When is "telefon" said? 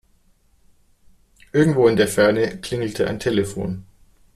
3.19-3.85